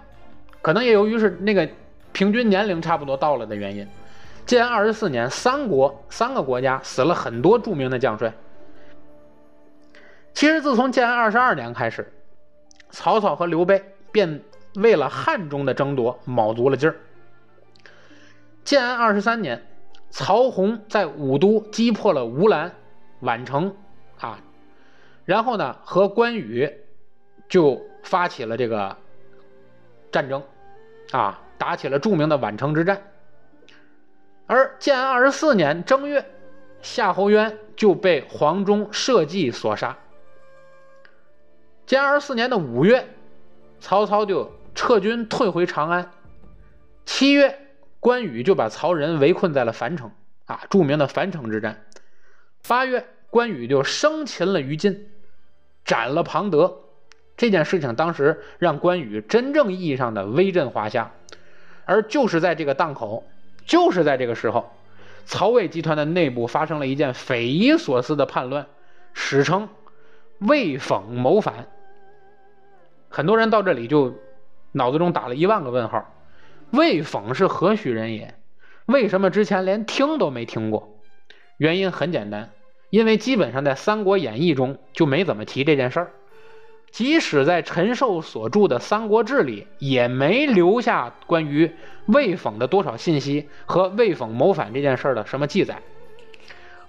[0.61, 1.67] 可能也由于是那个
[2.13, 3.89] 平均年龄差不多到了的原因。
[4.45, 8.33] 建安二十四年，三国三个国家死了很多著名的将帅。
[10.35, 12.13] 其实自从建安二十二年开始，
[12.91, 14.43] 曹操和刘备便
[14.75, 16.97] 为了汉中的争夺卯足了劲儿。
[18.65, 19.63] 建安二十三年，
[20.11, 22.73] 曹洪在武都击破了吴兰、
[23.23, 23.75] 宛城，
[24.19, 24.39] 啊，
[25.25, 26.71] 然后呢，和关羽
[27.49, 28.97] 就发起了这个
[30.11, 30.43] 战争，
[31.13, 33.01] 啊，打起了著名的宛城之战。
[34.47, 36.25] 而建安二十四年正月，
[36.81, 39.97] 夏侯渊就被黄忠设计所杀。
[41.87, 43.09] 建安二十四年的五月，
[43.81, 46.11] 曹操就撤军退回长安。
[47.05, 47.59] 七月。
[48.01, 50.11] 关羽就把曹仁围困在了樊城，
[50.47, 51.85] 啊，著名的樊城之战。
[52.67, 55.09] 八月，关羽就生擒了于禁，
[55.85, 56.81] 斩了庞德。
[57.37, 61.13] 这件事情当时让关羽真正意义上的威震华夏。
[61.85, 63.23] 而就是在这个档口，
[63.67, 64.71] 就是在这个时候，
[65.25, 68.67] 曹魏集团的内部发生了一件匪夷所思的叛乱，
[69.13, 69.69] 史称
[70.41, 71.69] “魏讽谋反”。
[73.09, 74.15] 很多人到这里就
[74.73, 76.15] 脑子中打了一万个问号。
[76.71, 78.35] 魏讽是何许人也？
[78.87, 80.99] 为什么之前连听都没听过？
[81.59, 82.51] 原因很简单，
[82.91, 86.11] 因为基本上在《三国演义》中就没怎么提这件事儿。
[86.93, 91.71] 即使在陈寿所著的《三国志》里，也没留下关于
[92.05, 95.81] 魏讽的多少信息和魏讽谋反这件事的什么记载。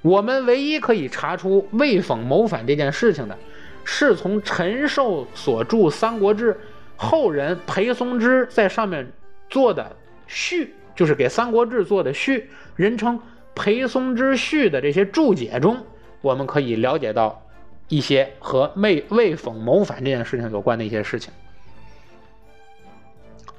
[0.02, 3.38] 我们唯一可以查出魏讽谋反这件事情的，
[3.86, 6.54] 是从陈寿所著《三国志》
[6.98, 9.10] 后人裴松之在上面
[9.50, 9.96] 做的
[10.28, 13.18] 序，就是给《三国志》做的序，人称
[13.56, 15.78] 裴松之序的这些注解中，
[16.20, 17.40] 我们可以了解到。
[17.88, 21.32] 一些和魏魏讽谋反这件事情有关的一些事情。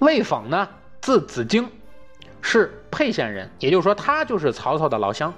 [0.01, 0.69] 魏讽呢，
[1.01, 1.69] 字子京，
[2.43, 5.33] 是沛县人，也就是说，他就是曹操的老乡，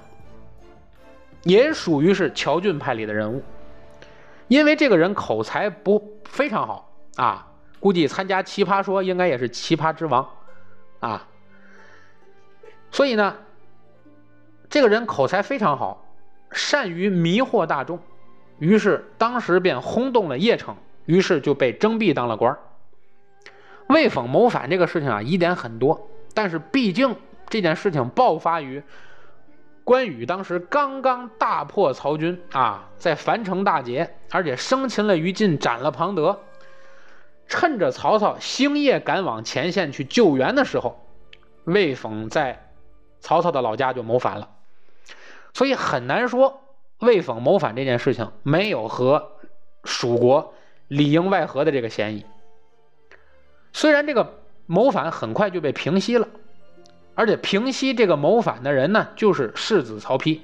[1.43, 3.43] 也属于是乔俊派里的人物。
[4.49, 10.29] 因为这个人口才不非常好啊，估计参加奇葩说应该也是奇葩之王
[11.01, 11.29] 啊。
[12.91, 13.37] 所以呢，
[14.71, 16.07] 这个人口才非常好，
[16.51, 18.01] 善于迷惑大众。
[18.59, 22.59] 于是当时便轰动了邺城，于是就被征辟当了官
[23.89, 27.17] 魏讽谋反这个事情啊，疑点很多，但是毕竟
[27.49, 28.83] 这件事情爆发于
[29.85, 36.41] 关羽当时刚刚大破曹军啊，在樊城大捷，而且生擒了于禁，斩了庞德，
[37.47, 41.07] 趁着曹操星夜赶往前线去救援的时候，
[41.63, 42.73] 魏讽在
[43.21, 44.49] 曹操的老家就谋反了，
[45.55, 46.63] 所以很难说。
[46.99, 49.33] 魏讽谋反这件事情没有和
[49.85, 50.55] 蜀国
[50.89, 52.25] 里应外合的这个嫌疑。
[53.73, 56.27] 虽然这个谋反很快就被平息了，
[57.15, 60.41] 而且平息这个谋反的人呢，就是世子曹丕。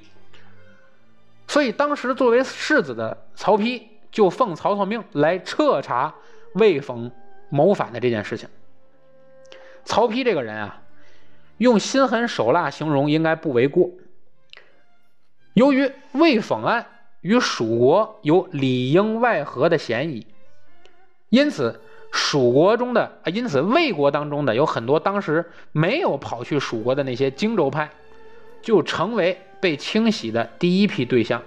[1.47, 6.13] 所以当时作为世子的曹丕就奉曹操命来彻查
[6.53, 7.11] 魏讽
[7.49, 8.47] 谋反的这件事情。
[9.83, 10.81] 曹丕这个人啊，
[11.57, 13.89] 用心狠手辣形容应该不为过。
[15.53, 16.87] 由于魏讽案
[17.21, 20.25] 与蜀国有里应外合的嫌疑，
[21.29, 21.79] 因此
[22.11, 27.91] 蜀国中的啊，因此魏国当中的有很多当时没有跑去蜀国的那些荆州派，
[28.63, 31.41] 就成为被清洗的第一批对象。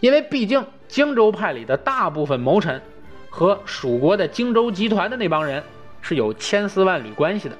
[0.00, 2.80] 因为毕竟荆州派里的大部分谋臣
[3.28, 5.62] 和蜀国的荆州集团的那帮人
[6.00, 7.56] 是有千丝万缕关系的。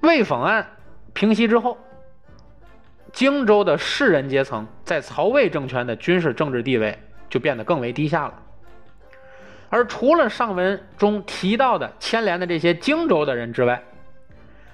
[0.00, 0.66] 魏讽案
[1.12, 1.76] 平息之后。
[3.12, 8.34] 荆州的士人阶层在曹魏政权的军事政治地位就变得更为低下了，
[9.68, 13.82] 而除了上文中提到的牵连的这些荆州的人之外，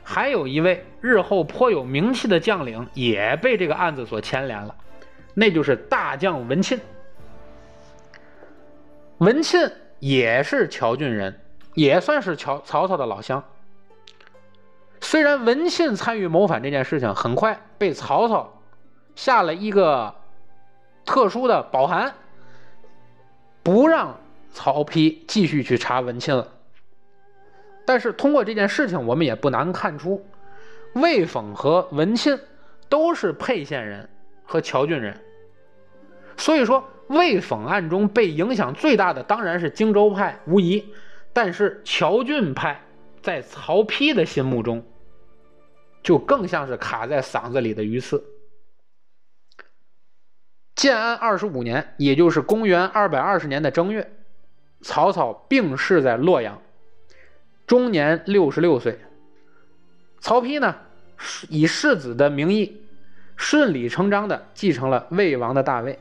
[0.03, 4.75] 还有一位日后颇有名气的将领也被这个案子所牵连了，
[5.35, 6.79] 那就是大将文钦。
[9.18, 11.40] 文钦也是乔郡人，
[11.75, 13.42] 也算是乔曹操的老乡。
[15.00, 18.61] 虽然文信参与谋反这件事情很快被曹操
[19.14, 20.14] 下了一个
[21.04, 22.12] 特殊的保函，
[23.62, 24.18] 不让
[24.52, 26.48] 曹丕继续去查文钦了。
[27.85, 30.26] 但是通过这件事情，我们也不难看出，
[30.94, 32.38] 魏讽和文钦
[32.88, 34.09] 都是沛县人
[34.44, 35.20] 和乔郡人。
[36.37, 40.92] 所以说，魏讽案中被影响最大的当然是荆州派，无疑。
[41.32, 42.80] 但是乔郡派
[43.26, 44.84] 在曹丕的心目中。
[46.00, 48.22] 就更像是卡在嗓子里的鱼刺。
[50.76, 54.16] 建安二十五年，也就是公元二百二十年的正月，
[54.82, 56.62] 曹操病逝在洛阳，
[57.66, 59.00] 终年六十六岁。
[60.20, 60.76] 曹丕呢，
[61.48, 62.80] 以世子的名义，
[63.36, 65.98] 顺理成章的继承了魏王的大位。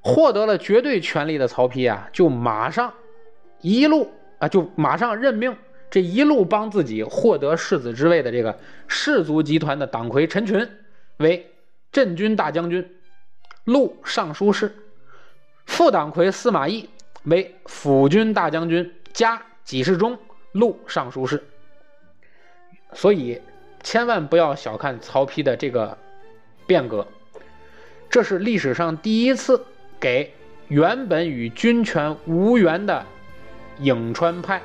[0.00, 2.92] 获得了绝对权力的曹丕啊，就马上
[3.60, 4.12] 一路
[4.48, 5.56] 就马上任命。
[5.90, 10.68] 这一路帮自己获得世子之位的这个氏族集团的党魁陈群
[11.18, 11.52] 为
[11.92, 12.96] 镇军大将军、
[13.64, 14.68] 录尚书事；
[15.66, 16.88] 副党魁司马懿
[17.24, 20.18] 为辅军大将军加给事中、
[20.50, 21.44] 录尚书事。
[22.92, 23.40] 所以，
[23.82, 25.96] 千万不要小看曹丕的这个
[26.66, 27.06] 变革，
[28.10, 29.64] 这是历史上第一次
[30.00, 30.34] 给
[30.66, 33.06] 原本与军权无缘的
[33.80, 34.60] 颍川派。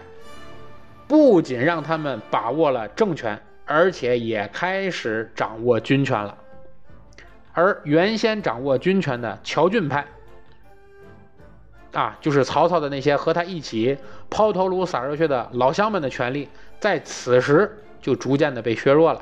[1.08, 6.38] 不仅让他们把握了政权，而且也开始掌握军权了。
[7.52, 10.06] 而原先掌握军权的乔俊派，
[11.94, 13.98] 啊，就是曹操的那些和他一起
[14.30, 16.48] 抛头颅洒热血的老乡们的权力，
[16.80, 19.20] 在此时就逐渐的被削弱了。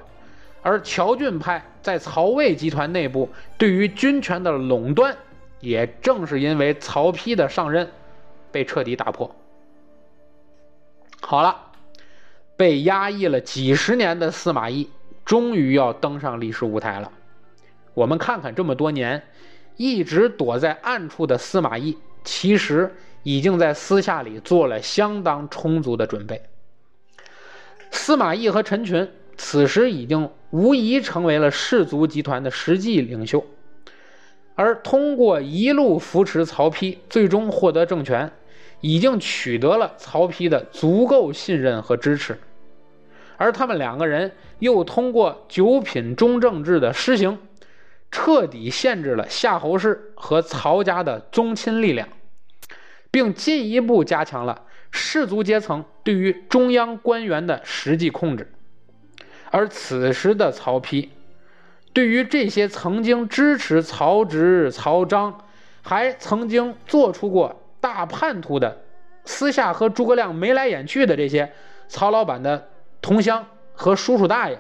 [0.62, 5.16] 而乔俊派在曹魏集团内部对于军权的垄断，
[5.62, 7.90] 也正是因为曹丕的上任
[8.52, 9.34] 被彻底打破。
[11.30, 11.54] 好了，
[12.56, 14.90] 被压抑了几十年的司马懿，
[15.26, 17.12] 终于要登上历史舞台了。
[17.94, 19.22] 我们看看这么多年
[19.76, 26.42] 一直躲在暗处的司马懿，其实已经在私下里做了相当充足的准备。
[27.92, 29.06] 司马懿和陈群
[29.36, 33.46] 此时已经无疑成为了氏族集团的实际领袖，
[34.56, 38.32] 而通过一路扶持曹丕，最终获得政权。
[38.82, 42.40] 已经取得了曹丕的足够信任和支持，
[43.38, 47.40] 而他们两个人又通过九品中正制的施行，
[48.12, 52.08] 彻底限制了夏侯氏和曹家的宗亲力量，
[53.10, 58.52] 并进一步加强了士族阶层对于中央官员的实际控制。
[59.50, 61.10] 而此时的曹丕，
[61.94, 65.46] 对于这些曾经支持曹植、曹彰，
[65.82, 67.64] 还曾经做出过。
[67.80, 68.84] 大叛徒的，
[69.26, 71.52] 私下和诸葛亮眉来眼去的这些
[71.88, 72.70] 曹老板的
[73.02, 74.60] 同乡和叔叔大爷，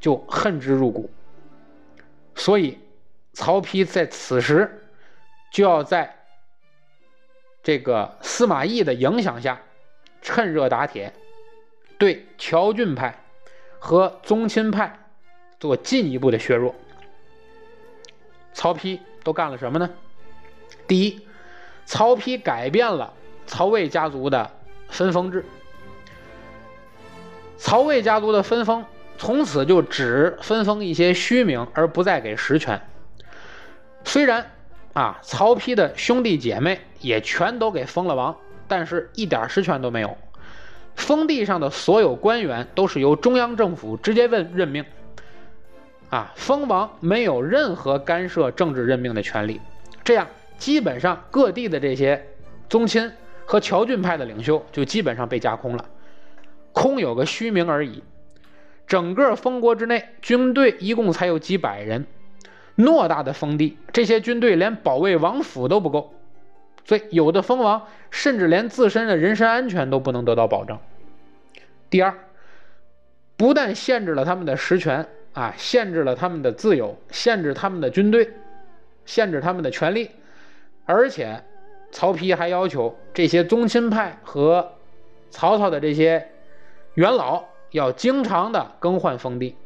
[0.00, 1.10] 就恨之入骨。
[2.34, 2.78] 所以，
[3.32, 4.86] 曹丕在此时
[5.52, 6.14] 就要在
[7.62, 9.60] 这个司马懿的影响下，
[10.20, 11.12] 趁热打铁，
[11.98, 13.18] 对乔俊派
[13.78, 14.98] 和宗亲派
[15.58, 16.74] 做进一步的削弱。
[18.52, 19.90] 曹丕都干了什么呢？
[20.86, 21.25] 第一。
[21.86, 23.12] 曹丕改变了
[23.46, 24.50] 曹魏家族的
[24.88, 25.44] 分封制，
[27.56, 28.84] 曹魏家族的分封
[29.16, 32.80] 从此就只分封一些虚名，而不再给实权。
[34.04, 34.50] 虽然
[34.94, 40.18] 啊，曹丕的兄弟姐妹也全都给封了王，但是一点实权都没有。
[40.96, 44.84] 封地上的所有官员都是由中央政府直接问任命，
[46.10, 49.60] 啊，封王没有任何干涉政治任命的权利。
[50.02, 50.26] 这样。
[50.58, 52.26] 基本上各地的这些
[52.68, 53.12] 宗亲
[53.44, 55.84] 和乔郡派的领袖就基本上被架空了，
[56.72, 58.02] 空有个虚名而已。
[58.86, 62.06] 整个封国之内，军队一共才有几百人，
[62.76, 66.14] 偌大的封地，这些军队连保卫王府都不够，
[66.84, 70.78] 所以有的封王甚至连自身的人身安全都不能得到保证。
[71.90, 72.14] 第二，
[73.36, 78.30] 不但限制了他们的实权啊，限制了他们的自由，限制他们的军队，
[79.04, 80.10] 限制他们的权利。
[80.86, 81.42] 而且，
[81.90, 84.72] 曹丕还要求这些宗亲派和
[85.30, 86.28] 曹操的这些
[86.94, 89.56] 元老要经常的更换封地。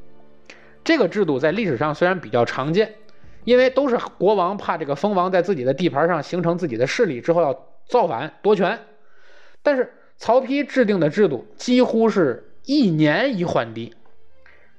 [0.82, 2.94] 这个制度在历史上虽然比较常见，
[3.44, 8.78] 因为都是国王怕这个封王在自己的地盘上形成自己的势力之后要造反夺权，
[9.62, 13.94] 但是曹丕制定的制度几乎是一年一换地，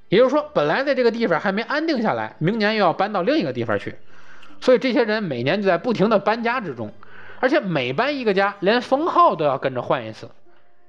[0.10, 3.96] 也就是说，本来在这个地方还没安定下来，明年又要搬到另一个地方去。
[4.62, 6.94] 所以这些人每年就在不停的搬家之中，
[7.40, 10.30] 而且每搬一个家，连封号都要跟着换一次。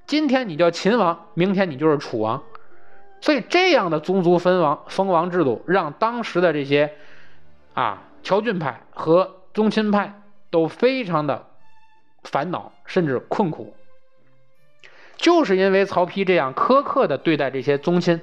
[0.05, 2.43] 今天你叫秦王，明天你就是楚王。
[3.19, 6.93] 所以这样的宗族分王封王制度，让当时的这些
[7.73, 10.21] 啊乔俊派和宗亲派
[10.51, 11.47] 都非常的
[12.23, 13.75] 烦恼，甚至困苦。
[15.17, 18.21] 就是因为曹丕这样苛刻的对待这些宗亲，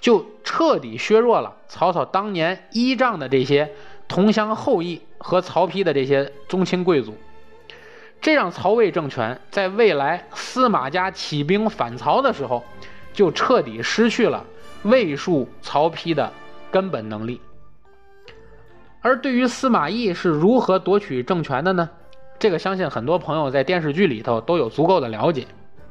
[0.00, 3.72] 就彻底削弱了曹操当年依仗的这些。
[4.10, 7.14] 同乡后裔和曹丕的这些宗亲贵族，
[8.20, 12.64] 这让曹魏政权在未来司马家起兵反曹的时候，
[13.12, 14.44] 就彻底失去了
[14.82, 16.32] 魏戍曹丕的
[16.72, 17.40] 根本能力。
[19.00, 21.88] 而对于司马懿是如何夺取政权的呢？
[22.36, 25.46] 这个相信很多朋友在电视剧里头都有足够的了解，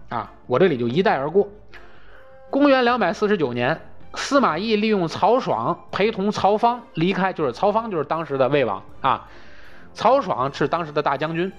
[0.10, 1.48] 啊，我这里就一带而过。
[2.50, 3.80] 公元两百四十九年。
[4.16, 9.30] 司马懿利用曹爽陪同曹芳离开，就是曹芳就是当时的魏王啊。
[9.94, 11.52] 曹爽是当时的大将军。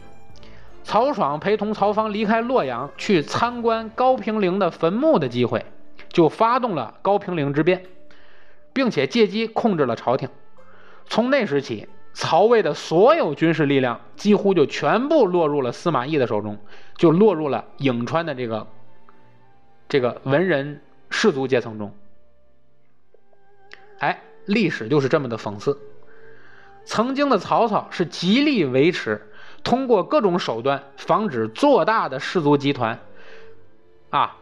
[0.82, 5.64] 曹爽陪同曹芳离开洛阳，去参观高平陵的坟墓的机会，
[6.08, 7.84] 就发动了高平陵之变，
[8.72, 10.28] 并且借机控制了朝廷。
[11.06, 16.58] 从那时起，曹魏的所有军事力量几乎就全部落入了司马懿的手中，
[16.96, 18.66] 就落入了颍川的这个
[19.88, 20.80] 这个文人
[21.10, 21.92] 士族阶层中。
[24.00, 25.78] 哎，历史就是这么的讽刺。
[26.86, 29.30] 曾经的曹操是极力维持，
[29.62, 32.98] 通过各种手段防止做大的氏族集团，
[34.08, 34.38] 啊，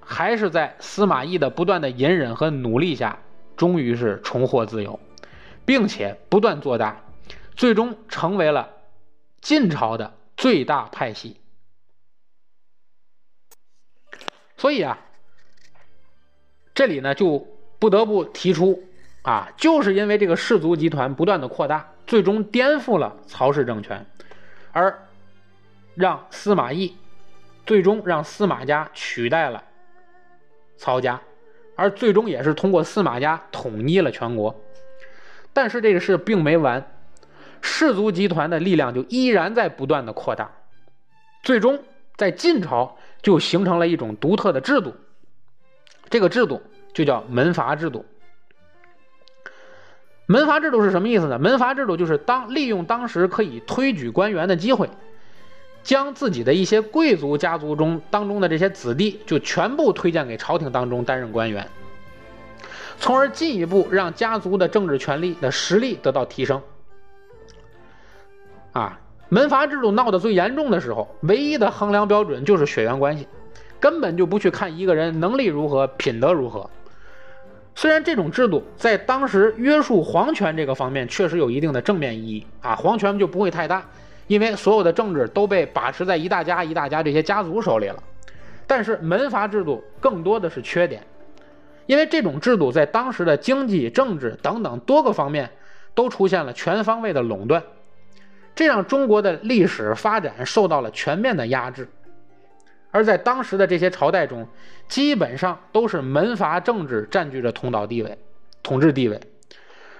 [0.00, 3.18] 还是在司马懿的不断的隐忍和努力下，
[3.56, 5.00] 终于是重获自由，
[5.64, 7.02] 并且不断做大，
[7.56, 8.70] 最终成为了
[9.40, 11.40] 晋朝的最大派系。
[14.56, 14.98] 所以啊，
[16.72, 17.57] 这里呢就。
[17.78, 18.82] 不得不提出，
[19.22, 24.04] 啊，就是因为这个氏族集团不断的扩大，最终颠覆了曹氏政权，
[24.72, 25.06] 而
[25.94, 26.96] 让司马懿
[27.66, 29.62] 最终让司马家取代了
[30.76, 31.20] 曹家，
[31.76, 34.60] 而最终也是通过司马家统一了全国。
[35.52, 36.84] 但是这个事并没完，
[37.60, 40.50] 氏族集团的力量就依然在不断的扩大，
[41.42, 41.82] 最终
[42.16, 44.94] 在晋朝就形成了一种独特的制度，
[46.08, 46.62] 这个制度
[46.98, 48.04] 就叫门阀制度。
[50.26, 51.38] 门阀制度是什么意思呢？
[51.38, 54.90] 门阀制度就是当利用当时可以推举官员的机会，
[55.84, 61.68] 将自己的一些贵族家族中当中的这些子弟就全部推荐给朝廷当中担任官员。
[62.98, 66.60] 从而进一步让家族的政治权力的实力得到提升。
[68.72, 73.28] 啊，门阀制度闹得最严重的时候，唯一的衡量标准就是血缘关系，
[73.78, 76.68] 根本就不去看一个人能力如何、品德如何。
[77.78, 83.88] 虽然这种制度在当时约束皇权这个方面确实有一定的正面意义啊，皇权就不会太大，
[84.26, 88.02] 因为所有的政治都被把持在一大家一大家这些家族手里了。
[88.66, 91.00] 但是门阀制度更多的是缺点。
[91.86, 95.48] 因为这种制度在当时的经济、政治等等多个方面
[95.94, 97.62] 都出现了全方位的垄断，
[98.56, 101.88] 这让中国的历史发展受到了全面的压制。
[102.90, 104.48] 而在当时的这些朝代中，
[104.88, 108.18] 基本上都是门阀政治占据着统导地位、
[108.62, 109.20] 统治地位，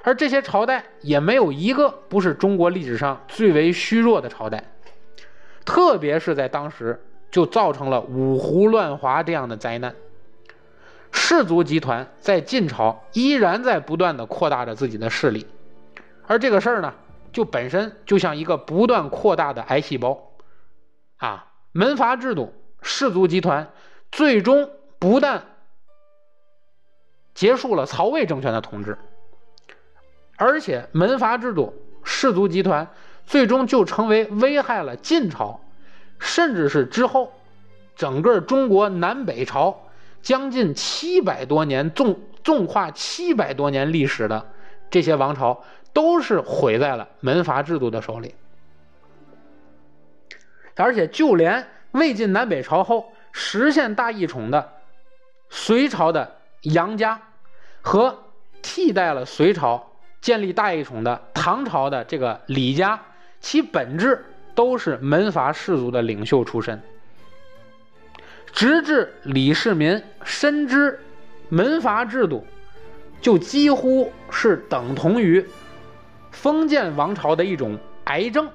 [0.03, 4.64] 而这些朝代也没有一个不是中国历史上最为虚弱的朝代，
[5.64, 6.99] 特别是在当时
[7.30, 9.95] 就造成了五胡乱华这样的灾难。
[11.11, 15.47] 氏族集团在晋朝依然在不断的扩大着自己的势力，
[16.26, 16.95] 而这个事儿呢，
[17.32, 20.32] 就本身就像一个不断扩大的癌细胞，
[21.16, 22.53] 啊，门阀制度、
[22.83, 23.70] 氏族集团
[24.11, 25.45] 最终不但
[27.35, 28.99] 结束了曹魏政权的统治，
[30.37, 32.89] 而且门阀制度、氏族集团
[33.26, 35.61] 最终就成为危害了晋朝，
[36.18, 37.33] 甚至是之后
[37.95, 39.85] 整个中国南北朝。
[40.20, 44.51] 将近七百多年，纵纵跨七百多年历史的
[44.91, 45.62] 这些王朝，
[45.93, 48.35] 都是毁在了门阀制度的手里。
[50.74, 54.72] 而且，就连魏晋南北朝后实现大一统的
[55.49, 57.20] 隋朝的杨家，
[57.80, 58.24] 和
[58.62, 63.01] 替代了隋朝建立大一统的唐朝的这个李家，
[63.41, 64.24] 其本质
[64.55, 66.80] 都是门阀士族的领袖出身。
[68.53, 70.99] 直至李世民深知
[71.49, 72.45] 门阀制度
[73.20, 75.47] 就几乎是等同于
[76.30, 78.51] 封建王朝的一种癌症，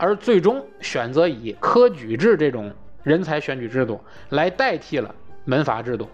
[0.00, 2.72] 而最终选择以科举制这种
[3.02, 6.08] 人才选举制度来代替了门阀制度，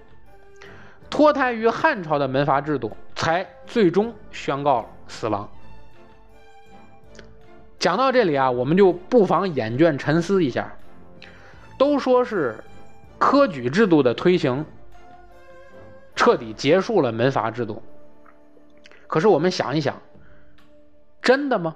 [1.09, 5.49] 脱胎于汉朝的门阀制度才最终宣告死亡。
[7.79, 10.77] 讲到这里啊，我们就不妨眼倦沉思一下，
[11.79, 12.57] 都说是。
[13.19, 14.67] 科举制度的推行，
[16.15, 17.83] 彻底结束了门阀制度。
[19.07, 20.03] 可是我们想一想，
[21.23, 21.75] 真的吗？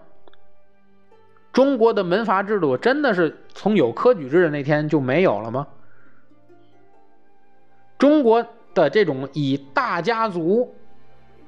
[1.52, 5.66] 中国的门阀制度真的是从有科举制的那天就没有了吗？
[7.98, 10.74] 中国的这种以大家族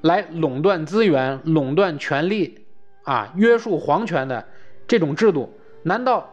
[0.01, 2.65] 来垄断资源、垄断权力
[3.03, 4.45] 啊、约束皇权的
[4.87, 5.51] 这种制度，
[5.81, 6.29] 难道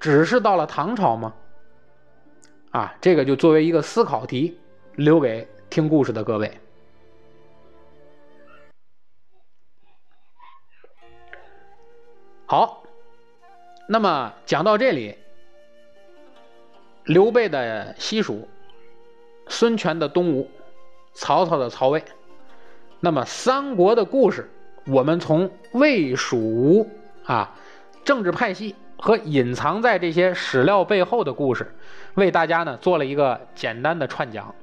[0.00, 1.34] 只是到了唐朝吗？
[2.70, 4.58] 啊，这个就作为一个思考题，
[4.96, 6.58] 留给听故事的各位。
[12.46, 12.79] 好，
[13.92, 15.16] 那么讲到这里，
[17.06, 18.48] 刘备的西蜀，
[19.48, 20.48] 孙权的东吴，
[21.12, 22.04] 曹操的曹魏，
[23.00, 24.48] 那么三国的故事，
[24.86, 26.88] 我们从魏蜀吴
[27.24, 27.52] 啊
[28.04, 28.76] 政治派系。
[29.02, 31.74] 和隐藏在这些史料背后的故事，
[32.16, 34.54] 为大家呢做了一个简单的串讲。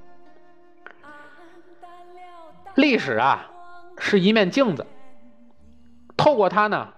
[2.75, 3.49] 历史啊
[3.97, 4.86] 是一面镜子，
[6.15, 6.93] 透过它呢，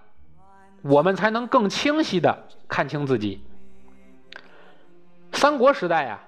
[0.82, 3.42] 我们才能更清晰的看清自己。
[5.32, 6.22] 三国时代啊，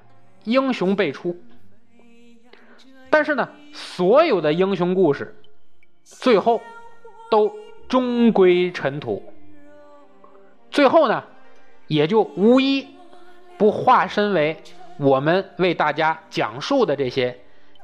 [0.44, 1.36] 英雄辈出，
[3.10, 5.34] 但是呢，所有的英雄故事
[6.04, 6.60] 最后
[7.30, 7.54] 都
[7.88, 9.22] 终归尘土。
[10.70, 11.24] 最后呢，
[11.86, 12.86] 也就无一
[13.58, 14.56] 不化身为
[14.98, 17.38] 我们为大家讲述的这些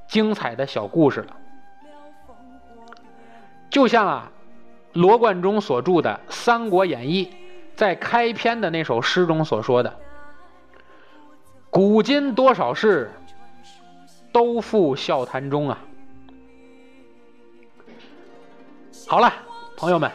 [0.06, 1.36] 精彩的小故事了。
[3.68, 4.32] 就像啊，
[4.99, 7.30] 罗贯中所著的三国演义
[7.76, 9.96] 在开篇的那首诗中所说的
[11.70, 13.09] 古今多少事
[14.32, 15.78] 都付笑谈中啊。
[19.07, 19.32] 好了
[19.76, 20.11] 朋友们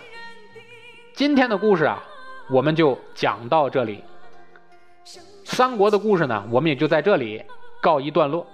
[1.13, 2.03] 今天的故事啊
[2.51, 4.03] 我们就讲到这里。
[5.45, 7.41] 三国的故事呢我们也就在这里
[7.81, 8.45] 告一段落。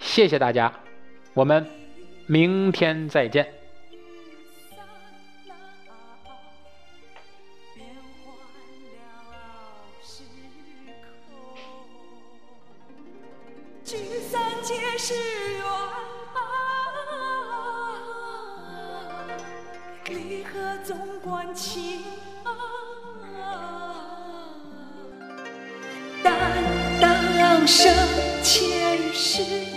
[0.00, 0.72] 谢谢大家
[1.34, 1.64] 我们
[2.26, 3.63] 明天再见。
[14.34, 15.14] 三界是
[15.52, 15.62] 缘
[20.08, 22.02] 离合总关情
[22.42, 22.50] 啊
[26.24, 26.34] 但
[27.00, 27.94] 当生
[28.42, 29.73] 前世